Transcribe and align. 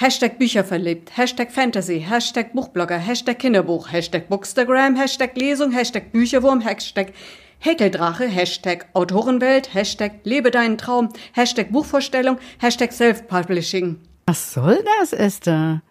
Hashtag 0.00 0.38
Bücher 0.38 0.64
verliebt, 0.64 1.14
Hashtag 1.18 1.52
Fantasy, 1.52 2.00
Hashtag 2.00 2.54
Buchblogger, 2.54 2.96
Hashtag 2.96 3.38
Kinderbuch, 3.38 3.92
Hashtag 3.92 4.30
Bookstagram, 4.30 4.96
Hashtag 4.96 5.36
Lesung, 5.36 5.72
Hashtag 5.72 6.10
Bücherwurm, 6.10 6.62
Hashtag 6.62 7.12
Häkeldrache, 7.58 8.24
Hashtag 8.24 8.86
Autorenwelt, 8.94 9.74
Hashtag 9.74 10.20
Lebe 10.24 10.50
deinen 10.50 10.78
Traum, 10.78 11.10
Hashtag 11.34 11.70
Buchvorstellung, 11.70 12.38
Hashtag 12.58 12.94
Self-Publishing. 12.94 14.00
Was 14.26 14.54
soll 14.54 14.82
das, 14.98 15.12
Esther? 15.12 15.82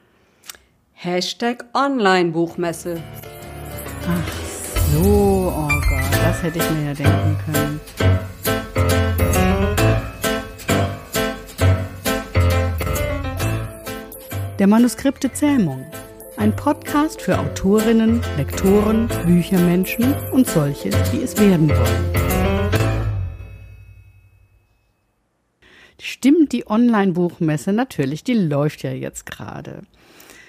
Hashtag 0.93 1.65
Online-Buchmesse. 1.75 3.03
Ach 4.07 4.91
so, 4.91 5.53
oh 5.55 5.67
Gott, 5.87 6.19
das 6.23 6.41
hätte 6.41 6.57
ich 6.57 6.71
mir 6.71 6.85
ja 6.87 6.93
denken 6.95 7.37
können. 7.45 7.79
Der 14.59 14.67
Manuskripte 14.67 15.31
Zähmung. 15.31 15.85
Ein 16.35 16.53
Podcast 16.53 17.21
für 17.21 17.39
Autorinnen, 17.39 18.21
Lektoren, 18.35 19.07
Büchermenschen 19.25 20.13
und 20.33 20.47
solche, 20.47 20.89
die 21.13 21.21
es 21.21 21.37
werden 21.39 21.69
wollen. 21.69 22.11
Stimmt, 25.97 26.51
die 26.51 26.69
Online-Buchmesse 26.69 27.71
natürlich, 27.71 28.25
die 28.25 28.33
läuft 28.33 28.83
ja 28.83 28.91
jetzt 28.91 29.25
gerade. 29.25 29.83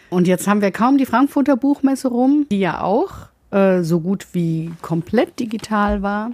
Und 0.08 0.26
jetzt 0.26 0.48
haben 0.48 0.60
wir 0.60 0.72
kaum 0.72 0.98
die 0.98 1.06
Frankfurter 1.06 1.56
Buchmesse 1.56 2.08
rum, 2.08 2.46
die 2.50 2.58
ja 2.58 2.82
auch 2.82 3.12
äh, 3.52 3.82
so 3.82 4.00
gut 4.00 4.26
wie 4.32 4.72
komplett 4.82 5.38
digital 5.38 6.02
war. 6.02 6.32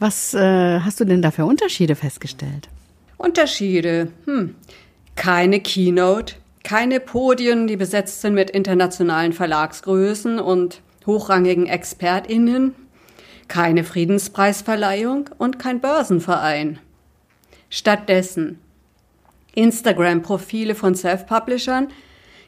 Was 0.00 0.34
äh, 0.34 0.80
hast 0.80 0.98
du 0.98 1.04
denn 1.04 1.22
da 1.22 1.30
für 1.30 1.44
Unterschiede 1.44 1.94
festgestellt? 1.94 2.68
Unterschiede? 3.16 4.10
Hm. 4.24 4.56
Keine 5.14 5.60
Keynote, 5.60 6.34
keine 6.62 7.00
Podien, 7.00 7.66
die 7.66 7.76
besetzt 7.76 8.20
sind 8.20 8.34
mit 8.34 8.50
internationalen 8.50 9.32
Verlagsgrößen 9.32 10.38
und 10.38 10.82
hochrangigen 11.06 11.66
ExpertInnen, 11.66 12.74
keine 13.48 13.84
Friedenspreisverleihung 13.84 15.30
und 15.38 15.58
kein 15.58 15.80
Börsenverein. 15.80 16.78
Stattdessen 17.68 18.58
Instagram-Profile 19.54 20.74
von 20.74 20.94
Self-Publishern, 20.94 21.88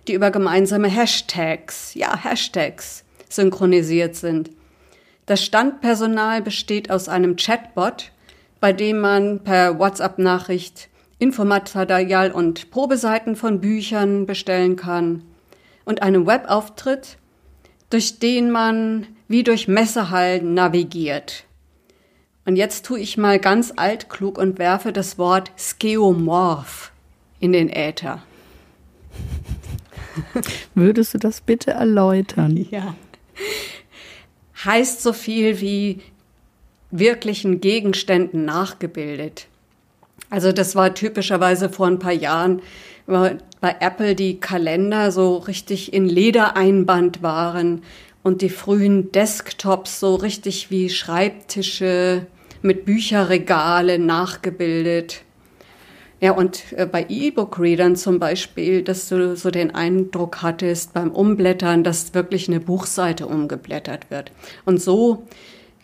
die 0.07 0.15
über 0.15 0.31
gemeinsame 0.31 0.89
Hashtags, 0.89 1.95
ja 1.95 2.17
Hashtags, 2.17 3.05
synchronisiert 3.29 4.15
sind. 4.15 4.51
Das 5.27 5.45
Standpersonal 5.45 6.43
besteht 6.43 6.91
aus 6.91 7.09
einem 7.09 7.37
Chatbot, 7.37 8.13
bei 8.61 8.73
dem 8.73 9.01
man 9.01 9.43
per 9.43 9.79
WhatsApp-Nachricht 9.79 10.89
Infomaterial 11.23 12.33
und 12.33 12.73
Probeseiten 12.73 13.37
von 13.37 13.61
Büchern 13.61 14.27
bestellen 14.27 14.75
kann 14.75 15.23
und 15.85 16.03
einen 16.03 16.27
Webauftritt, 16.27 17.17
durch 17.91 18.19
den 18.19 18.51
man 18.51 19.07
wie 19.29 19.45
durch 19.45 19.69
Messehallen 19.69 20.53
navigiert. 20.55 21.45
Und 22.45 22.57
jetzt 22.57 22.87
tue 22.87 22.99
ich 22.99 23.17
mal 23.19 23.39
ganz 23.39 23.73
altklug 23.77 24.37
und 24.37 24.59
werfe 24.59 24.93
das 24.93 25.17
Wort 25.17 25.53
Skeomorph 25.57 26.91
in 27.39 27.53
den 27.53 27.69
Äther. 27.69 28.21
Würdest 30.75 31.15
du 31.15 31.19
das 31.19 31.41
bitte 31.41 31.71
erläutern? 31.71 32.57
Ja. 32.69 32.97
Heißt 34.65 35.03
so 35.03 35.13
viel 35.13 35.61
wie 35.61 36.01
wirklichen 36.91 37.61
Gegenständen 37.61 38.45
nachgebildet. 38.45 39.47
Also 40.33 40.51
das 40.51 40.75
war 40.75 40.95
typischerweise 40.95 41.69
vor 41.69 41.87
ein 41.87 41.99
paar 41.99 42.13
Jahren 42.13 42.63
bei 43.07 43.77
Apple 43.81 44.15
die 44.15 44.41
Kalender 44.41 45.13
so 45.13 45.37
richtig 45.37 45.93
in 45.93 46.09
Ledereinband 46.09 47.23
waren 47.23 47.83
und 48.23 48.41
die 48.41 48.49
frühen 48.49 49.13
Desktops 49.13 50.01
so 50.01 50.15
richtig 50.15 50.71
wie 50.71 50.89
Schreibtische 50.89 52.25
mit 52.63 52.87
Bücherregale 52.87 53.99
nachgebildet. 53.99 55.21
Ja, 56.23 56.33
und 56.33 56.63
äh, 56.77 56.87
bei 56.87 57.05
E-Book-Readern 57.11 57.95
zum 57.97 58.19
Beispiel, 58.19 58.81
dass 58.83 59.11
du 59.11 59.37
so 59.37 59.51
den 59.51 59.75
Eindruck 59.75 60.41
hattest 60.41 60.95
beim 60.95 61.11
Umblättern, 61.11 61.85
dass 61.85 62.15
wirklich 62.15 62.49
eine 62.49 62.61
Buchseite 62.61 63.27
umgeblättert 63.27 64.11
wird. 64.11 64.33
Und 64.65 64.81
so 64.81 65.27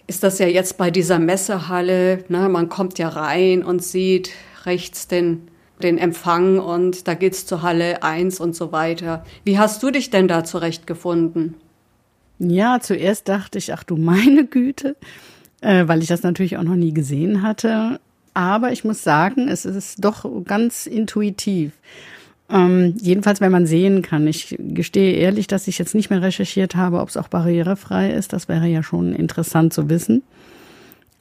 ist 0.08 0.22
das 0.22 0.38
ja 0.38 0.46
jetzt 0.46 0.78
bei 0.78 0.90
dieser 0.90 1.18
Messehalle. 1.18 2.24
Ne? 2.28 2.48
Man 2.48 2.68
kommt 2.68 2.98
ja 2.98 3.08
rein 3.08 3.62
und 3.62 3.84
sieht 3.84 4.30
rechts 4.64 5.06
den, 5.06 5.48
den 5.82 5.98
Empfang 5.98 6.58
und 6.58 7.06
da 7.06 7.14
geht's 7.14 7.46
zur 7.46 7.62
Halle 7.62 8.02
1 8.02 8.40
und 8.40 8.56
so 8.56 8.72
weiter. 8.72 9.24
Wie 9.44 9.58
hast 9.58 9.82
du 9.82 9.90
dich 9.90 10.10
denn 10.10 10.26
da 10.26 10.42
zurechtgefunden? 10.44 11.54
Ja, 12.38 12.80
zuerst 12.80 13.28
dachte 13.28 13.58
ich, 13.58 13.72
ach 13.74 13.84
du 13.84 13.96
meine 13.96 14.46
Güte, 14.46 14.96
äh, 15.60 15.86
weil 15.86 16.02
ich 16.02 16.08
das 16.08 16.22
natürlich 16.22 16.56
auch 16.56 16.62
noch 16.62 16.76
nie 16.76 16.94
gesehen 16.94 17.42
hatte. 17.42 18.00
Aber 18.32 18.72
ich 18.72 18.84
muss 18.84 19.02
sagen, 19.02 19.48
es 19.48 19.66
ist 19.66 20.04
doch 20.04 20.24
ganz 20.44 20.86
intuitiv. 20.86 21.72
Ähm, 22.50 22.94
jedenfalls, 23.00 23.40
wenn 23.40 23.52
man 23.52 23.66
sehen 23.66 24.02
kann. 24.02 24.26
Ich 24.26 24.56
gestehe 24.58 25.12
ehrlich, 25.16 25.46
dass 25.46 25.68
ich 25.68 25.78
jetzt 25.78 25.94
nicht 25.94 26.08
mehr 26.08 26.22
recherchiert 26.22 26.76
habe, 26.76 27.00
ob 27.00 27.10
es 27.10 27.16
auch 27.16 27.28
barrierefrei 27.28 28.10
ist. 28.10 28.32
Das 28.32 28.48
wäre 28.48 28.66
ja 28.66 28.82
schon 28.82 29.12
interessant 29.12 29.74
zu 29.74 29.90
wissen. 29.90 30.22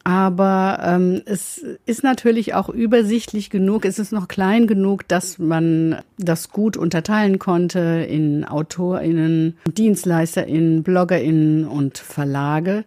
Aber 0.07 0.79
ähm, 0.83 1.21
es 1.25 1.61
ist 1.85 2.01
natürlich 2.01 2.53
auch 2.53 2.69
übersichtlich 2.69 3.49
genug, 3.49 3.83
es 3.83 3.99
ist 3.99 4.13
noch 4.13 4.29
klein 4.29 4.65
genug, 4.65 5.05
dass 5.09 5.37
man 5.37 5.97
das 6.17 6.49
gut 6.49 6.77
unterteilen 6.77 7.39
konnte 7.39 8.07
in 8.09 8.45
AutorInnen, 8.45 9.57
DienstleisterInnen, 9.67 10.83
BloggerInnen 10.83 11.67
und 11.67 11.97
Verlage, 11.97 12.85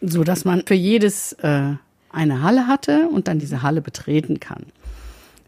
so 0.00 0.24
dass 0.24 0.44
man 0.44 0.64
für 0.66 0.74
jedes 0.74 1.34
äh, 1.34 1.74
eine 2.10 2.42
Halle 2.42 2.66
hatte 2.66 3.08
und 3.08 3.28
dann 3.28 3.38
diese 3.38 3.62
Halle 3.62 3.80
betreten 3.80 4.40
kann. 4.40 4.64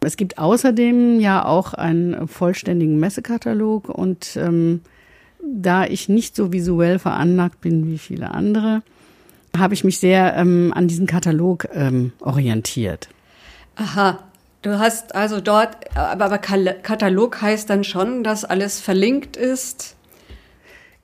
Es 0.00 0.16
gibt 0.16 0.38
außerdem 0.38 1.20
ja 1.20 1.44
auch 1.44 1.74
einen 1.74 2.28
vollständigen 2.28 2.98
Messekatalog 3.00 3.88
und 3.88 4.36
ähm, 4.36 4.80
da 5.42 5.84
ich 5.84 6.08
nicht 6.08 6.36
so 6.36 6.52
visuell 6.52 6.98
veranlagt 6.98 7.60
bin 7.60 7.86
wie 7.86 7.98
viele 7.98 8.30
andere, 8.30 8.82
habe 9.56 9.74
ich 9.74 9.84
mich 9.84 9.98
sehr 9.98 10.34
ähm, 10.36 10.72
an 10.74 10.88
diesen 10.88 11.06
Katalog 11.06 11.68
ähm, 11.72 12.12
orientiert. 12.20 13.08
Aha, 13.76 14.18
du 14.62 14.78
hast 14.78 15.14
also 15.14 15.40
dort, 15.40 15.76
aber, 15.96 16.26
aber 16.26 16.38
Katalog 16.38 17.40
heißt 17.40 17.70
dann 17.70 17.84
schon, 17.84 18.24
dass 18.24 18.44
alles 18.44 18.80
verlinkt 18.80 19.36
ist. 19.36 19.96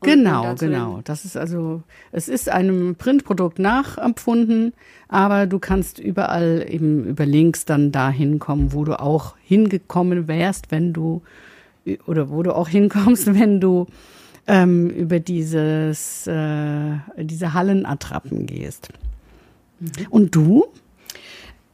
Genau, 0.05 0.55
genau. 0.55 1.01
Das 1.05 1.25
ist 1.25 1.37
also, 1.37 1.83
es 2.13 2.29
ist 2.29 2.49
einem 2.49 2.97
Printprodukt 2.97 3.59
nachempfunden, 3.59 4.73
aber 5.09 5.47
du 5.47 5.59
kannst 5.59 5.99
überall 5.99 6.67
eben 6.69 7.05
über 7.05 7.27
Links 7.27 7.65
dann 7.65 7.93
dahin 7.93 8.39
kommen, 8.39 8.73
wo 8.73 8.85
du 8.85 9.01
auch 9.01 9.37
hingekommen 9.43 10.29
wärst, 10.29 10.71
wenn 10.71 10.93
du, 10.93 11.23
oder 12.07 12.31
wo 12.31 12.43
du 12.43 12.55
auch 12.55 12.69
hinkommst, 12.69 13.35
wenn 13.39 13.61
du 13.61 13.87
ähm, 14.47 14.91
über 14.91 15.21
dieses, 15.21 16.27
äh, 16.27 16.97
diese 17.17 17.55
Hallenattrappen 17.55 18.47
gehst. 18.47 18.91
Mhm. 19.81 19.91
Und 20.11 20.35
du? 20.35 20.67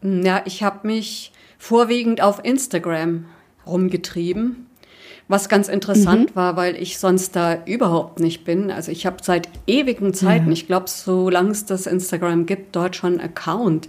Ja, 0.03 0.43
ich 0.47 0.63
habe 0.63 0.87
mich 0.87 1.33
vorwiegend 1.59 2.23
auf 2.23 2.43
Instagram 2.45 3.27
rumgetrieben 3.67 4.67
was 5.31 5.49
ganz 5.49 5.69
interessant 5.69 6.31
mhm. 6.31 6.37
war, 6.37 6.57
weil 6.57 6.75
ich 6.75 6.99
sonst 6.99 7.37
da 7.37 7.59
überhaupt 7.65 8.19
nicht 8.19 8.45
bin. 8.45 8.73
Also 8.73 8.91
ich 8.91 9.07
habe 9.07 9.19
seit 9.23 9.49
ewigen 9.69 10.13
Zeiten, 10.13 10.47
ja. 10.47 10.53
ich 10.53 10.67
glaube, 10.67 10.87
solange 10.89 11.51
es 11.51 11.67
das 11.67 11.87
Instagram 11.87 12.47
gibt, 12.47 12.75
dort 12.75 12.97
schon 12.97 13.13
einen 13.13 13.21
Account. 13.21 13.89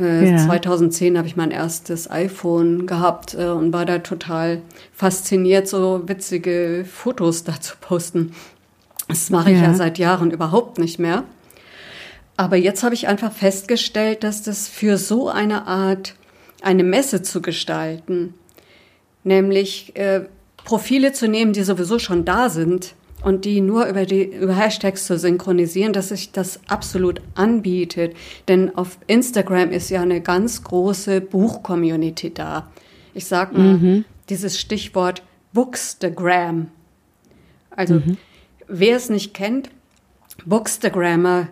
Äh, 0.00 0.32
ja. 0.32 0.38
2010 0.38 1.16
habe 1.16 1.28
ich 1.28 1.36
mein 1.36 1.52
erstes 1.52 2.10
iPhone 2.10 2.86
gehabt 2.86 3.34
äh, 3.34 3.46
und 3.46 3.72
war 3.72 3.86
da 3.86 4.00
total 4.00 4.62
fasziniert, 4.92 5.68
so 5.68 6.02
witzige 6.06 6.84
Fotos 6.84 7.44
da 7.44 7.60
zu 7.60 7.76
posten. 7.80 8.32
Das 9.06 9.30
mache 9.30 9.52
ich 9.52 9.58
ja. 9.58 9.64
ja 9.64 9.74
seit 9.74 9.98
Jahren 9.98 10.32
überhaupt 10.32 10.78
nicht 10.78 10.98
mehr. 10.98 11.22
Aber 12.36 12.56
jetzt 12.56 12.82
habe 12.82 12.94
ich 12.94 13.06
einfach 13.06 13.32
festgestellt, 13.32 14.24
dass 14.24 14.42
das 14.42 14.66
für 14.66 14.96
so 14.96 15.28
eine 15.28 15.68
Art, 15.68 16.14
eine 16.60 16.82
Messe 16.82 17.22
zu 17.22 17.40
gestalten, 17.40 18.34
nämlich 19.22 19.94
äh, 19.94 20.22
Profile 20.64 21.12
zu 21.12 21.28
nehmen, 21.28 21.52
die 21.52 21.62
sowieso 21.62 21.98
schon 21.98 22.24
da 22.24 22.48
sind 22.48 22.94
und 23.22 23.44
die 23.44 23.60
nur 23.60 23.86
über 23.86 24.06
die 24.06 24.24
über 24.24 24.56
Hashtags 24.56 25.06
zu 25.06 25.18
synchronisieren, 25.18 25.92
dass 25.92 26.08
sich 26.08 26.32
das 26.32 26.60
absolut 26.68 27.20
anbietet. 27.34 28.16
Denn 28.48 28.74
auf 28.76 28.98
Instagram 29.06 29.70
ist 29.70 29.90
ja 29.90 30.02
eine 30.02 30.20
ganz 30.20 30.62
große 30.64 31.20
Buch-Community 31.20 32.32
da. 32.32 32.70
Ich 33.14 33.26
sag 33.26 33.52
mal 33.52 33.76
mhm. 33.76 34.04
dieses 34.28 34.58
Stichwort 34.58 35.22
Bookstagram. 35.52 36.68
Also 37.70 37.94
mhm. 37.94 38.16
wer 38.68 38.96
es 38.96 39.10
nicht 39.10 39.34
kennt, 39.34 39.70
Bookstagrammer 40.46 41.48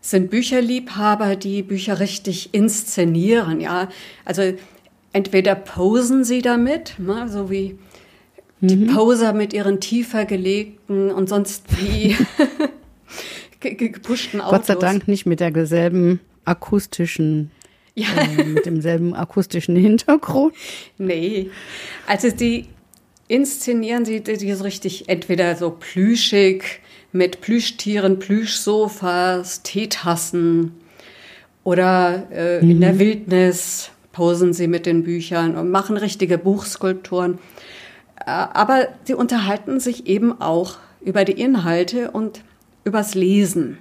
sind 0.00 0.30
Bücherliebhaber, 0.30 1.36
die 1.36 1.62
Bücher 1.62 2.00
richtig 2.00 2.54
inszenieren. 2.54 3.60
Ja, 3.60 3.88
also 4.24 4.42
entweder 5.12 5.54
posen 5.54 6.24
sie 6.24 6.40
damit, 6.40 6.94
ne, 6.98 7.28
so 7.28 7.50
wie 7.50 7.78
die 8.60 8.76
mhm. 8.76 8.94
Poser 8.94 9.32
mit 9.32 9.52
ihren 9.52 9.80
tiefer 9.80 10.24
gelegten 10.24 11.10
und 11.10 11.28
sonst 11.28 11.64
wie 11.80 12.16
gepushten 13.60 14.40
Autos. 14.40 14.58
Gott 14.58 14.66
sei 14.66 14.74
Dank 14.74 15.08
nicht 15.08 15.26
mit 15.26 15.40
derselben 15.40 16.20
akustischen 16.44 17.50
ja. 17.94 18.08
Äh, 18.16 18.44
mit 18.44 18.66
demselben 18.66 19.14
akustischen 19.14 19.76
Hintergrund. 19.76 20.54
Nee. 20.98 21.50
Also 22.06 22.30
die 22.30 22.66
inszenieren 23.28 24.04
sie 24.04 24.20
die 24.20 24.52
so 24.52 24.64
richtig 24.64 25.08
entweder 25.08 25.56
so 25.56 25.70
plüschig 25.70 26.80
mit 27.12 27.40
Plüschtieren, 27.40 28.18
Plüschsofas, 28.18 29.62
Teetassen 29.62 30.72
oder 31.64 32.26
äh, 32.32 32.62
mhm. 32.62 32.70
in 32.70 32.80
der 32.80 32.92
mhm. 32.94 32.98
Wildnis 32.98 33.90
posen 34.12 34.52
sie 34.52 34.66
mit 34.66 34.86
den 34.86 35.04
Büchern 35.04 35.56
und 35.56 35.70
machen 35.70 35.96
richtige 35.96 36.38
Buchskulpturen. 36.38 37.38
Aber 38.30 38.88
sie 39.04 39.14
unterhalten 39.14 39.80
sich 39.80 40.06
eben 40.06 40.40
auch 40.40 40.78
über 41.00 41.24
die 41.24 41.40
Inhalte 41.40 42.10
und 42.10 42.42
übers 42.84 43.14
Lesen. 43.14 43.78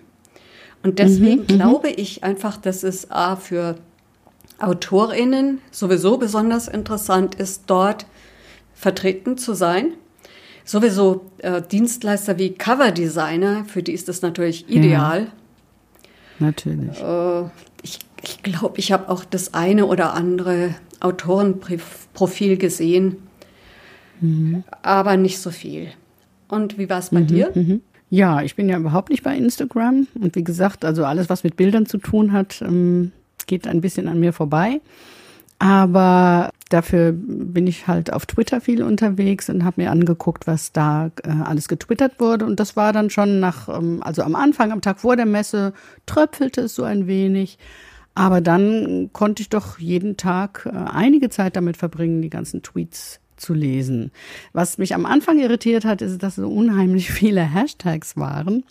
Und 0.84 1.00
deswegen 1.00 1.42
mhm, 1.42 1.42
mhm. 1.42 1.60
glaube 1.60 1.90
ich 1.90 2.24
einfach, 2.24 2.57
dass 2.57 2.84
es 2.84 3.12
A 3.12 3.36
für 3.36 3.75
AutorInnen 4.60 5.60
sowieso 5.72 6.18
besonders 6.18 6.68
interessant 6.68 7.36
ist, 7.36 7.63
dort 7.68 8.06
vertreten 8.74 9.38
zu 9.38 9.54
sein. 9.54 9.94
Sowieso 10.63 11.25
äh, 11.40 11.62
Dienstleister 11.62 12.38
wie 12.38 12.54
Coverdesigner, 12.54 13.66
für 13.66 13.84
die 13.84 13.94
ist 13.94 14.07
das 14.07 14.22
natürlich 14.22 14.69
ideal. 14.69 15.28
Ja, 16.40 16.45
natürlich. 16.45 17.02
Äh, 17.02 17.50
ich 17.81 18.00
ich 18.24 18.44
glaube, 18.44 18.78
ich 18.78 18.92
habe 18.92 19.10
auch 19.10 19.24
das 19.24 19.54
eine 19.54 19.86
oder 19.86 20.13
andere 20.13 20.75
Autorenprofil 21.00 22.57
gesehen, 22.57 23.18
mhm. 24.21 24.63
aber 24.81 25.18
nicht 25.18 25.39
so 25.39 25.51
viel. 25.51 25.89
Und 26.48 26.77
wie 26.77 26.89
war 26.89 27.00
es 27.00 27.10
bei 27.10 27.21
mhm, 27.21 27.27
dir? 27.27 27.51
Mhm. 27.54 27.81
Ja, 28.10 28.42
ich 28.42 28.56
bin 28.56 28.69
ja 28.69 28.77
überhaupt 28.77 29.10
nicht 29.10 29.24
bei 29.24 29.36
Instagram. 29.38 30.07
Und 30.19 30.36
wie 30.36 30.44
gesagt, 30.44 30.83
also 30.83 31.06
alles, 31.06 31.30
was 31.30 31.44
mit 31.44 31.56
Bildern 31.56 31.86
zu 31.86 32.00
tun 32.00 32.33
hat, 32.33 32.62
ähm, 32.62 33.12
geht 33.48 33.68
ein 33.68 33.81
bisschen 33.81 34.07
an 34.07 34.19
mir 34.19 34.33
vorbei. 34.33 34.81
Aber 35.60 36.51
dafür 36.69 37.12
bin 37.13 37.68
ich 37.68 37.88
halt 37.88 38.13
auf 38.13 38.25
Twitter 38.25 38.62
viel 38.62 38.81
unterwegs 38.81 39.50
und 39.50 39.66
habe 39.66 39.81
mir 39.81 39.92
angeguckt, 39.92 40.48
was 40.48 40.71
da 40.71 41.12
äh, 41.24 41.30
alles 41.30 41.68
getwittert 41.68 42.19
wurde. 42.19 42.45
Und 42.45 42.60
das 42.60 42.75
war 42.75 42.94
dann 42.94 43.10
schon 43.10 43.39
nach, 43.39 43.68
ähm, 43.69 44.01
also 44.01 44.24
am 44.24 44.36
Anfang, 44.36 44.71
am 44.71 44.81
Tag 44.81 45.01
vor 45.01 45.16
der 45.16 45.25
Messe, 45.25 45.74
tröpfelte 46.06 46.62
es 46.62 46.75
so 46.75 46.83
ein 46.83 47.07
wenig. 47.07 47.60
Aber 48.16 48.42
dann 48.42 49.12
konnte 49.13 49.42
ich 49.42 49.50
doch 49.50 49.77
jeden 49.80 50.18
Tag 50.18 50.66
äh, 50.66 50.75
einige 50.75 51.30
Zeit 51.30 51.56
damit 51.56 51.77
verbringen, 51.77 52.21
die 52.21 52.30
ganzen 52.30 52.63
Tweets 52.63 53.19
zu 53.39 53.53
lesen. 53.53 54.12
Was 54.53 54.77
mich 54.77 54.94
am 54.94 55.06
Anfang 55.06 55.39
irritiert 55.39 55.86
hat, 55.86 56.01
ist, 56.01 56.21
dass 56.24 56.36
so 56.36 56.50
unheimlich 56.50 57.12
viele 57.12 57.41
Hashtags 57.41 58.18
waren. 58.18 58.63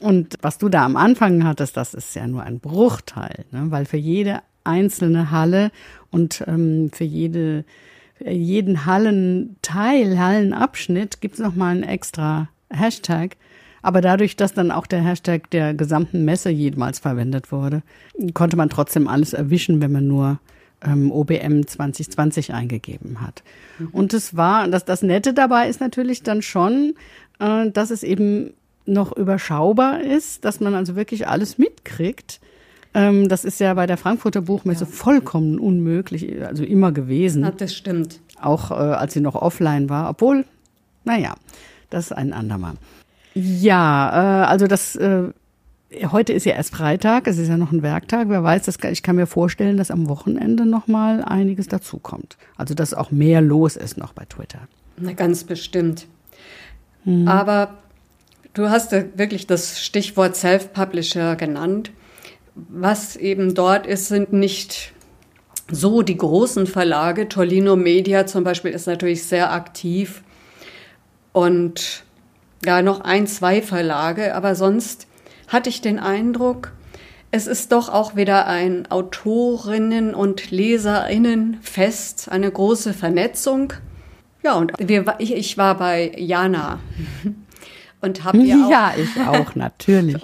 Und 0.00 0.36
was 0.42 0.58
du 0.58 0.68
da 0.68 0.84
am 0.84 0.96
Anfang 0.96 1.44
hattest, 1.44 1.76
das 1.76 1.94
ist 1.94 2.14
ja 2.14 2.26
nur 2.26 2.42
ein 2.42 2.60
Bruchteil, 2.60 3.44
ne? 3.52 3.66
weil 3.70 3.86
für 3.86 3.96
jede 3.96 4.40
einzelne 4.64 5.30
Halle 5.30 5.70
und 6.10 6.42
ähm, 6.46 6.90
für 6.92 7.04
jede, 7.04 7.64
jeden 8.18 8.86
Hallenteil, 8.86 10.18
Hallenabschnitt 10.18 11.20
gibt 11.20 11.34
es 11.34 11.40
nochmal 11.40 11.72
einen 11.72 11.82
extra 11.84 12.48
Hashtag. 12.70 13.36
Aber 13.82 14.00
dadurch, 14.00 14.34
dass 14.36 14.54
dann 14.54 14.70
auch 14.70 14.86
der 14.86 15.02
Hashtag 15.02 15.50
der 15.50 15.74
gesamten 15.74 16.24
Messe 16.24 16.48
jemals 16.48 16.98
verwendet 16.98 17.52
wurde, 17.52 17.82
konnte 18.32 18.56
man 18.56 18.70
trotzdem 18.70 19.08
alles 19.08 19.34
erwischen, 19.34 19.82
wenn 19.82 19.92
man 19.92 20.08
nur 20.08 20.40
ähm, 20.82 21.10
OBM 21.10 21.66
2020 21.66 22.52
eingegeben 22.52 23.20
hat. 23.20 23.42
Mhm. 23.78 23.88
Und 23.92 24.14
es 24.14 24.36
war, 24.36 24.68
das, 24.68 24.84
das 24.84 25.02
Nette 25.02 25.34
dabei 25.34 25.68
ist 25.68 25.80
natürlich 25.80 26.22
dann 26.22 26.42
schon, 26.42 26.94
äh, 27.38 27.70
dass 27.70 27.90
es 27.90 28.02
eben 28.02 28.54
noch 28.86 29.16
überschaubar 29.16 30.00
ist, 30.00 30.44
dass 30.44 30.60
man 30.60 30.74
also 30.74 30.96
wirklich 30.96 31.26
alles 31.26 31.58
mitkriegt. 31.58 32.40
Ähm, 32.92 33.28
das 33.28 33.44
ist 33.44 33.60
ja 33.60 33.74
bei 33.74 33.86
der 33.86 33.96
Frankfurter 33.96 34.42
Buchmesse 34.42 34.84
ja. 34.84 34.90
vollkommen 34.90 35.58
unmöglich, 35.58 36.44
also 36.44 36.64
immer 36.64 36.92
gewesen. 36.92 37.42
Ja, 37.42 37.50
das 37.50 37.74
stimmt. 37.74 38.20
Auch 38.40 38.70
äh, 38.70 38.74
als 38.74 39.14
sie 39.14 39.20
noch 39.20 39.34
offline 39.34 39.88
war, 39.88 40.10
obwohl, 40.10 40.44
naja, 41.04 41.34
das 41.90 42.06
ist 42.06 42.12
ein 42.12 42.32
andermal. 42.32 42.74
Ja, 43.34 44.42
äh, 44.42 44.46
also 44.46 44.66
das 44.66 44.96
äh, 44.96 45.24
heute 46.10 46.32
ist 46.32 46.46
ja 46.46 46.54
erst 46.54 46.74
Freitag, 46.74 47.26
es 47.26 47.38
ist 47.38 47.48
ja 47.48 47.56
noch 47.56 47.72
ein 47.72 47.82
Werktag. 47.82 48.28
Wer 48.28 48.42
weiß, 48.42 48.62
das, 48.64 48.78
ich 48.90 49.02
kann 49.02 49.16
mir 49.16 49.26
vorstellen, 49.26 49.76
dass 49.76 49.90
am 49.90 50.08
Wochenende 50.08 50.66
noch 50.66 50.86
mal 50.86 51.22
einiges 51.22 51.68
dazukommt. 51.68 52.36
Also 52.56 52.74
dass 52.74 52.94
auch 52.94 53.10
mehr 53.10 53.40
los 53.40 53.76
ist 53.76 53.96
noch 53.96 54.12
bei 54.12 54.24
Twitter. 54.24 54.60
Na, 54.96 55.12
ganz 55.12 55.44
bestimmt. 55.44 56.06
Hm. 57.04 57.28
Aber 57.28 57.78
du 58.54 58.70
hast 58.70 58.92
ja 58.92 59.04
wirklich 59.16 59.46
das 59.46 59.82
Stichwort 59.82 60.36
Self-Publisher 60.36 61.36
genannt. 61.36 61.90
Was 62.54 63.16
eben 63.16 63.54
dort 63.54 63.86
ist, 63.86 64.08
sind 64.08 64.32
nicht 64.32 64.92
so 65.70 66.02
die 66.02 66.16
großen 66.16 66.66
Verlage. 66.66 67.28
Tolino 67.28 67.76
Media 67.76 68.26
zum 68.26 68.44
Beispiel 68.44 68.70
ist 68.70 68.86
natürlich 68.86 69.24
sehr 69.24 69.52
aktiv. 69.52 70.22
Und 71.32 72.04
ja, 72.64 72.80
noch 72.82 73.00
ein, 73.00 73.26
zwei 73.26 73.60
Verlage, 73.60 74.34
aber 74.34 74.54
sonst 74.54 75.06
hatte 75.48 75.68
ich 75.68 75.80
den 75.80 75.98
Eindruck, 75.98 76.72
es 77.30 77.48
ist 77.48 77.72
doch 77.72 77.88
auch 77.88 78.14
wieder 78.14 78.46
ein 78.46 78.86
Autorinnen- 78.86 80.14
und 80.14 80.52
Leserinnenfest, 80.52 82.28
eine 82.30 82.48
große 82.48 82.94
Vernetzung. 82.94 83.72
Ja, 84.44 84.54
und 84.54 84.72
wir, 84.78 85.16
ich, 85.18 85.34
ich 85.34 85.58
war 85.58 85.76
bei 85.76 86.12
Jana 86.16 86.78
und 88.00 88.22
habe 88.22 88.38
ihr 88.38 88.64
auch, 88.64 88.70
ja, 88.70 88.94
ich 88.96 89.20
auch 89.20 89.56
natürlich 89.56 90.22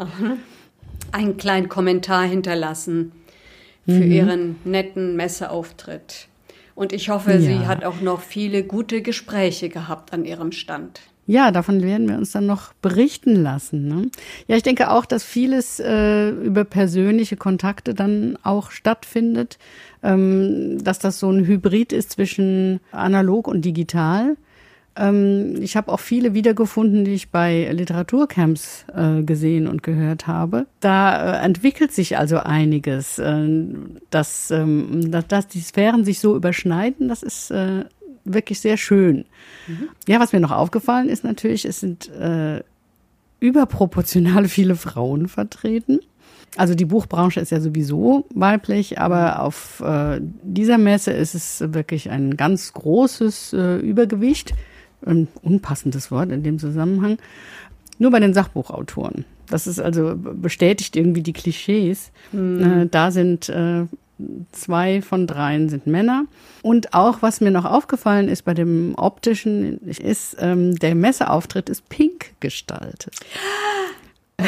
einen 1.12 1.36
kleinen 1.36 1.68
Kommentar 1.68 2.22
hinterlassen 2.22 3.10
für 3.86 3.94
mhm. 3.94 4.12
ihren 4.12 4.56
netten 4.64 5.16
Messeauftritt. 5.16 6.28
Und 6.76 6.92
ich 6.92 7.08
hoffe, 7.08 7.32
ja. 7.32 7.40
sie 7.40 7.66
hat 7.66 7.84
auch 7.84 8.00
noch 8.00 8.20
viele 8.20 8.62
gute 8.62 9.02
Gespräche 9.02 9.68
gehabt 9.68 10.12
an 10.12 10.24
ihrem 10.24 10.52
Stand. 10.52 11.00
Ja, 11.30 11.52
davon 11.52 11.80
werden 11.80 12.08
wir 12.08 12.16
uns 12.16 12.32
dann 12.32 12.46
noch 12.46 12.72
berichten 12.82 13.36
lassen. 13.36 13.86
Ne? 13.86 14.10
Ja, 14.48 14.56
ich 14.56 14.64
denke 14.64 14.90
auch, 14.90 15.04
dass 15.04 15.22
vieles 15.22 15.78
äh, 15.78 16.30
über 16.30 16.64
persönliche 16.64 17.36
Kontakte 17.36 17.94
dann 17.94 18.36
auch 18.42 18.72
stattfindet, 18.72 19.60
ähm, 20.02 20.82
dass 20.82 20.98
das 20.98 21.20
so 21.20 21.30
ein 21.30 21.46
Hybrid 21.46 21.92
ist 21.92 22.10
zwischen 22.10 22.80
analog 22.90 23.46
und 23.46 23.64
digital. 23.64 24.36
Ähm, 24.96 25.54
ich 25.60 25.76
habe 25.76 25.92
auch 25.92 26.00
viele 26.00 26.34
wiedergefunden, 26.34 27.04
die 27.04 27.14
ich 27.14 27.30
bei 27.30 27.70
Literaturcamps 27.70 28.86
äh, 28.92 29.22
gesehen 29.22 29.68
und 29.68 29.84
gehört 29.84 30.26
habe. 30.26 30.66
Da 30.80 31.36
äh, 31.36 31.44
entwickelt 31.44 31.92
sich 31.92 32.18
also 32.18 32.38
einiges, 32.38 33.20
äh, 33.20 33.48
dass, 34.10 34.50
ähm, 34.50 35.12
dass, 35.12 35.28
dass 35.28 35.46
die 35.46 35.60
Sphären 35.60 36.04
sich 36.04 36.18
so 36.18 36.34
überschneiden. 36.34 37.06
Das 37.06 37.22
ist 37.22 37.52
äh, 37.52 37.84
wirklich 38.24 38.60
sehr 38.60 38.76
schön. 38.76 39.24
Mhm. 39.66 39.88
Ja, 40.06 40.20
was 40.20 40.32
mir 40.32 40.40
noch 40.40 40.50
aufgefallen 40.50 41.08
ist 41.08 41.24
natürlich, 41.24 41.64
es 41.64 41.80
sind 41.80 42.08
äh, 42.10 42.62
überproportional 43.40 44.48
viele 44.48 44.76
Frauen 44.76 45.28
vertreten. 45.28 46.00
Also 46.56 46.74
die 46.74 46.84
Buchbranche 46.84 47.40
ist 47.40 47.50
ja 47.50 47.60
sowieso 47.60 48.26
weiblich, 48.34 48.98
aber 48.98 49.40
auf 49.42 49.80
äh, 49.86 50.20
dieser 50.42 50.78
Messe 50.78 51.12
ist 51.12 51.34
es 51.34 51.62
wirklich 51.72 52.10
ein 52.10 52.36
ganz 52.36 52.72
großes 52.72 53.52
äh, 53.52 53.76
Übergewicht. 53.76 54.54
Ein 55.06 55.28
unpassendes 55.42 56.10
Wort 56.10 56.30
in 56.30 56.42
dem 56.42 56.58
Zusammenhang. 56.58 57.18
Nur 57.98 58.10
bei 58.10 58.20
den 58.20 58.34
Sachbuchautoren. 58.34 59.24
Das 59.48 59.66
ist 59.66 59.80
also 59.80 60.14
bestätigt 60.16 60.96
irgendwie 60.96 61.22
die 61.22 61.32
Klischees. 61.32 62.10
Mhm. 62.32 62.62
Äh, 62.62 62.86
da 62.86 63.10
sind 63.10 63.48
äh, 63.48 63.84
zwei 64.52 65.02
von 65.02 65.26
dreien 65.26 65.68
sind 65.68 65.86
Männer. 65.86 66.24
Und 66.62 66.94
auch, 66.94 67.22
was 67.22 67.40
mir 67.40 67.50
noch 67.50 67.64
aufgefallen 67.64 68.28
ist 68.28 68.42
bei 68.42 68.54
dem 68.54 68.94
optischen, 68.96 69.80
ist, 69.88 70.36
ähm, 70.40 70.76
der 70.76 70.94
Messeauftritt 70.94 71.68
ist 71.68 71.88
pink 71.88 72.32
gestaltet. 72.40 73.16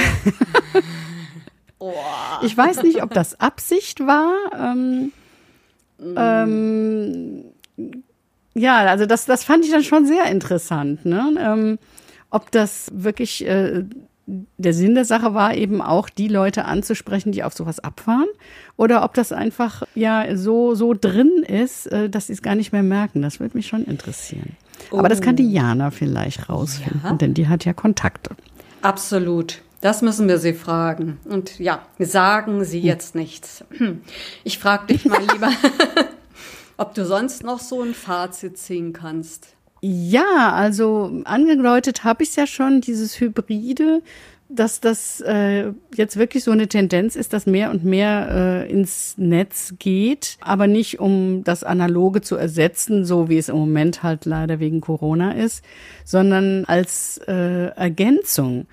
ich 2.43 2.57
weiß 2.57 2.83
nicht, 2.83 3.03
ob 3.03 3.13
das 3.13 3.41
Absicht 3.41 4.01
war. 4.07 4.33
Ähm, 4.59 5.13
ähm, 6.17 7.45
ja, 8.55 8.79
also 8.87 9.07
das, 9.07 9.27
das 9.27 9.45
fand 9.45 9.65
ich 9.65 9.71
dann 9.71 9.85
schon 9.85 10.07
sehr 10.07 10.27
interessant. 10.27 11.05
Ne? 11.05 11.35
Ähm, 11.39 11.79
ob 12.31 12.51
das 12.51 12.91
wirklich 12.95 13.47
äh, 13.47 13.85
der 14.57 14.73
Sinn 14.73 14.95
der 14.95 15.05
Sache 15.05 15.35
war 15.35 15.55
eben 15.55 15.83
auch, 15.83 16.09
die 16.09 16.29
Leute 16.29 16.65
anzusprechen, 16.65 17.33
die 17.33 17.45
auf 17.45 17.53
sowas 17.53 17.81
abfahren, 17.81 18.29
oder 18.77 19.05
ob 19.05 19.15
das 19.15 19.33
einfach 19.33 19.83
ja 19.95 20.37
so 20.37 20.75
so 20.75 20.95
drin 20.95 21.45
ist, 21.47 21.87
äh, 21.87 22.09
dass 22.09 22.29
sie 22.29 22.33
es 22.33 22.43
gar 22.43 22.55
nicht 22.55 22.73
mehr 22.73 22.83
merken. 22.83 23.23
Das 23.23 23.41
würde 23.41 23.57
mich 23.57 23.67
schon 23.67 23.85
interessieren. 23.85 24.57
Oh. 24.91 24.99
Aber 24.99 25.09
das 25.09 25.21
kann 25.21 25.37
die 25.37 25.47
oh. 25.47 25.51
Jana 25.51 25.91
vielleicht 25.91 26.49
rausfinden, 26.49 27.03
ja. 27.05 27.13
denn 27.15 27.35
die 27.35 27.49
hat 27.49 27.65
ja 27.65 27.73
Kontakte. 27.73 28.35
Absolut. 28.81 29.63
Das 29.81 30.01
müssen 30.01 30.29
wir 30.29 30.39
sie 30.39 30.55
fragen. 30.55 31.19
Und 31.25 31.59
ja, 31.59 31.85
sagen 31.99 32.65
Sie 32.65 32.79
hm. 32.79 32.87
jetzt 32.87 33.15
nichts. 33.15 33.65
Ich 34.45 34.59
frage 34.59 34.87
dich 34.87 35.05
mal 35.05 35.21
lieber, 35.33 35.51
ob 36.77 36.95
du 36.95 37.05
sonst 37.05 37.43
noch 37.43 37.59
so 37.59 37.83
ein 37.83 37.93
Fazit 37.93 38.57
ziehen 38.59 38.93
kannst. 38.93 39.57
Ja, 39.85 40.53
also 40.53 41.23
angedeutet 41.25 42.05
habe 42.05 42.23
ich 42.23 42.29
es 42.29 42.37
ja 42.37 42.47
schon, 42.47 42.81
dieses 42.81 43.19
Hybride, 43.19 44.01
dass 44.49 44.79
das 44.79 45.21
äh, 45.23 45.73
jetzt 45.97 46.17
wirklich 46.17 46.45
so 46.45 46.53
eine 46.53 46.69
Tendenz 46.69 47.17
ist, 47.17 47.33
dass 47.33 47.47
mehr 47.47 47.73
und 47.73 47.85
mehr 47.85 48.29
äh, 48.31 48.71
ins 48.71 49.15
Netz 49.19 49.75
geht, 49.81 50.37
aber 50.41 50.69
nicht 50.69 51.01
um 51.01 51.43
das 51.43 51.65
Analoge 51.65 52.21
zu 52.21 52.37
ersetzen, 52.37 53.05
so 53.05 53.29
wie 53.29 53.39
es 53.39 53.49
im 53.49 53.57
Moment 53.57 54.05
halt 54.05 54.25
leider 54.25 54.61
wegen 54.61 54.81
Corona 54.81 55.33
ist, 55.33 55.65
sondern 56.05 56.65
als 56.67 57.19
äh, 57.27 57.67
Ergänzung. 57.75 58.67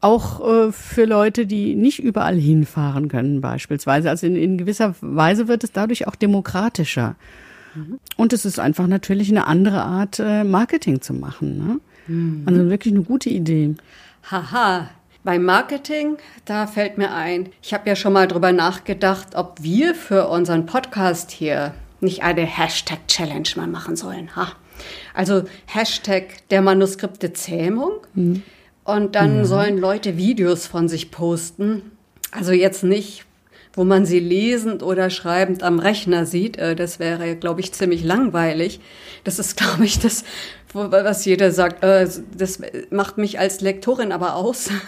Auch 0.00 0.68
äh, 0.68 0.72
für 0.72 1.04
Leute, 1.04 1.44
die 1.44 1.74
nicht 1.74 1.98
überall 1.98 2.36
hinfahren 2.36 3.08
können, 3.08 3.42
beispielsweise. 3.42 4.08
Also 4.08 4.26
in, 4.26 4.36
in 4.36 4.56
gewisser 4.56 4.94
Weise 5.02 5.48
wird 5.48 5.64
es 5.64 5.72
dadurch 5.72 6.06
auch 6.06 6.14
demokratischer. 6.14 7.16
Und 8.16 8.32
es 8.32 8.44
ist 8.44 8.58
einfach 8.58 8.86
natürlich 8.86 9.30
eine 9.30 9.46
andere 9.46 9.82
Art, 9.82 10.18
äh, 10.18 10.44
Marketing 10.44 11.00
zu 11.00 11.14
machen. 11.14 11.58
Ne? 11.58 11.80
Mhm. 12.06 12.42
Also 12.46 12.70
wirklich 12.70 12.94
eine 12.94 13.02
gute 13.02 13.30
Idee. 13.30 13.74
Haha, 14.30 14.88
beim 15.24 15.44
Marketing, 15.44 16.18
da 16.44 16.66
fällt 16.66 16.98
mir 16.98 17.12
ein, 17.12 17.50
ich 17.62 17.74
habe 17.74 17.88
ja 17.88 17.96
schon 17.96 18.12
mal 18.12 18.28
drüber 18.28 18.52
nachgedacht, 18.52 19.34
ob 19.34 19.62
wir 19.62 19.94
für 19.94 20.28
unseren 20.28 20.66
Podcast 20.66 21.30
hier 21.30 21.74
nicht 22.00 22.22
eine 22.22 22.42
Hashtag-Challenge 22.42 23.48
mal 23.56 23.66
machen 23.66 23.96
sollen. 23.96 24.34
Ha. 24.36 24.52
Also 25.14 25.44
Hashtag 25.66 26.48
der 26.50 26.62
Manuskripte 26.62 27.32
Zähmung. 27.32 27.92
Mhm. 28.14 28.42
Und 28.84 29.16
dann 29.16 29.38
mhm. 29.38 29.44
sollen 29.44 29.78
Leute 29.78 30.16
Videos 30.16 30.66
von 30.66 30.88
sich 30.88 31.10
posten. 31.10 31.82
Also 32.30 32.52
jetzt 32.52 32.84
nicht, 32.84 33.24
wo 33.76 33.84
man 33.84 34.04
sie 34.04 34.18
lesend 34.18 34.82
oder 34.82 35.10
schreibend 35.10 35.62
am 35.62 35.78
Rechner 35.78 36.26
sieht. 36.26 36.56
Äh, 36.56 36.74
das 36.74 36.98
wäre, 36.98 37.36
glaube 37.36 37.60
ich, 37.60 37.72
ziemlich 37.72 38.02
langweilig. 38.02 38.80
Das 39.22 39.38
ist, 39.38 39.56
glaube 39.58 39.84
ich, 39.84 40.00
das, 40.00 40.24
was 40.72 41.24
jeder 41.24 41.52
sagt. 41.52 41.84
Äh, 41.84 42.08
das 42.36 42.60
macht 42.90 43.18
mich 43.18 43.38
als 43.38 43.60
Lektorin 43.60 44.10
aber 44.10 44.34
aus. 44.34 44.70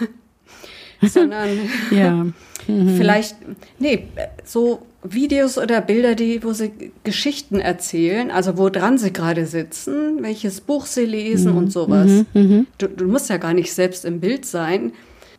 sondern 1.01 1.49
ja. 1.91 2.25
Mhm. 2.67 2.97
vielleicht, 2.97 3.35
nee, 3.79 4.07
so 4.43 4.85
Videos 5.03 5.57
oder 5.57 5.81
Bilder, 5.81 6.15
die, 6.15 6.43
wo 6.43 6.51
sie 6.51 6.91
Geschichten 7.03 7.59
erzählen, 7.59 8.31
also 8.31 8.57
wo 8.57 8.69
dran 8.69 8.97
sie 8.97 9.13
gerade 9.13 9.45
sitzen, 9.45 10.21
welches 10.21 10.61
Buch 10.61 10.85
sie 10.85 11.05
lesen 11.05 11.53
mhm. 11.53 11.57
und 11.57 11.71
sowas. 11.71 12.25
Mhm. 12.33 12.41
mhm. 12.41 12.67
Du, 12.77 12.87
du, 12.87 13.05
musst 13.05 13.29
ja 13.29 13.37
gar 13.37 13.53
nicht 13.53 13.73
selbst 13.73 14.03
im 14.03 14.19
Bild 14.19 14.45
sein, 14.45 14.91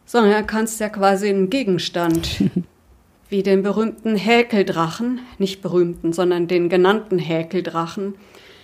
sondern 0.07 0.47
kannst 0.47 0.81
ja 0.81 0.89
quasi 0.89 1.29
einen 1.29 1.51
Gegenstand, 1.51 2.43
wie 3.31 3.43
den 3.43 3.63
berühmten 3.63 4.17
Häkeldrachen, 4.17 5.21
nicht 5.39 5.63
berühmten, 5.63 6.13
sondern 6.13 6.49
den 6.49 6.69
genannten 6.69 7.19
Häkeldrachen, 7.19 8.15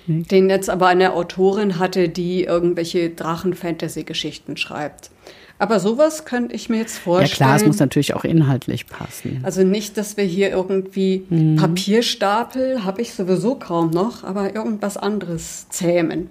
den 0.07 0.51
jetzt 0.51 0.71
aber 0.71 0.87
eine 0.89 1.15
Autorin 1.15 1.79
hatte, 1.79 2.09
die 2.09 2.45
irgendwelche 2.45 3.11
Drachen-Fantasy-Geschichten 3.11 4.57
schreibt. 4.57 5.11
Aber 5.59 5.81
sowas 5.81 6.25
könnte 6.25 6.55
ich 6.55 6.69
mir 6.69 6.79
jetzt 6.79 6.99
vorstellen. 6.99 7.31
Ja 7.31 7.37
klar, 7.37 7.57
es 7.57 7.65
muss 7.65 7.79
natürlich 7.79 8.15
auch 8.15 8.25
inhaltlich 8.25 8.87
passen. 8.87 9.41
Also 9.43 9.65
nicht, 9.65 9.97
dass 9.97 10.17
wir 10.17 10.25
hier 10.25 10.51
irgendwie 10.51 11.25
mhm. 11.31 11.57
Papierstapel, 11.57 12.85
habe 12.85 13.01
ich 13.01 13.15
sowieso 13.15 13.55
kaum 13.55 13.91
noch, 13.91 14.23
aber 14.23 14.55
irgendwas 14.55 14.97
anderes 14.97 15.69
zähmen. 15.71 16.29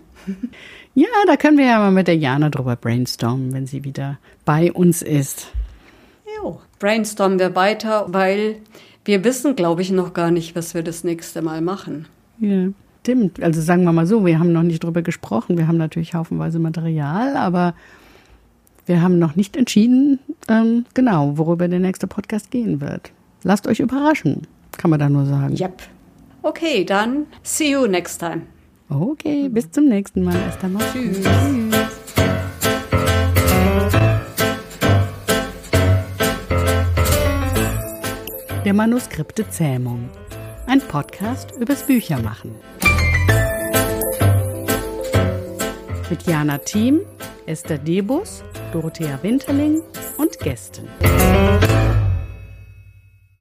Ja, 0.94 1.08
da 1.28 1.36
können 1.36 1.58
wir 1.58 1.66
ja 1.66 1.80
mal 1.80 1.92
mit 1.92 2.08
der 2.08 2.16
Jana 2.16 2.50
drüber 2.50 2.76
brainstormen, 2.76 3.52
wenn 3.52 3.68
sie 3.68 3.84
wieder 3.84 4.20
bei 4.46 4.72
uns 4.72 5.02
ist. 5.02 5.48
Jo, 6.38 6.60
brainstormen 6.80 7.40
wir 7.40 7.56
weiter, 7.56 8.06
weil 8.10 8.58
wir 9.04 9.24
wissen, 9.24 9.56
glaube 9.56 9.82
ich, 9.82 9.92
noch 9.92 10.14
gar 10.14 10.32
nicht, 10.32 10.56
was 10.56 10.74
wir 10.74 10.84
das 10.84 11.04
nächste 11.04 11.42
Mal 11.42 11.62
machen. 11.62 12.08
Ja, 12.40 12.70
stimmt. 13.02 13.42
Also 13.42 13.62
sagen 13.62 13.84
wir 13.84 13.94
mal 13.94 14.08
so, 14.08 14.26
wir 14.26 14.40
haben 14.40 14.52
noch 14.52 14.64
nicht 14.64 14.84
drüber 14.84 15.02
gesprochen. 15.04 15.58
Wir 15.58 15.68
haben 15.68 15.78
natürlich 15.78 16.14
haufenweise 16.14 16.60
Material, 16.60 17.38
aber 17.38 17.76
wir 18.86 19.02
haben 19.02 19.20
noch 19.20 19.36
nicht 19.36 19.56
entschieden, 19.56 20.20
ähm, 20.48 20.86
genau, 20.94 21.38
worüber 21.38 21.68
der 21.68 21.80
nächste 21.80 22.08
Podcast 22.08 22.52
gehen 22.52 22.82
wird. 22.82 23.12
Lasst 23.44 23.68
euch 23.68 23.80
überraschen, 23.80 24.48
kann 24.78 24.90
man 24.90 25.00
da 25.00 25.10
nur 25.10 25.26
sagen. 25.26 25.56
Yep. 25.56 25.84
Okay, 26.42 26.86
dann 26.86 27.26
see 27.44 27.72
you 27.72 27.88
next 27.88 28.20
time. 28.20 28.42
Okay, 28.90 29.50
bis 29.50 29.72
zum 29.72 29.88
nächsten 29.88 30.24
Mal. 30.24 30.36
Erst 30.36 30.64
einmal. 30.64 30.84
Tschüss. 30.94 31.22
Tschüss. 31.22 31.95
Der 38.66 38.74
Manuskripte 38.74 39.48
Zähmung. 39.48 40.10
Ein 40.66 40.82
Podcast 40.82 41.52
übers 41.60 41.84
Büchermachen. 41.84 42.56
Mit 46.10 46.24
Jana 46.24 46.58
Thiem, 46.58 47.02
Esther 47.46 47.78
Debus 47.78 48.44
Dorothea 48.74 49.20
Winterling 49.22 49.84
und 50.18 50.40
Gästen. 50.40 50.88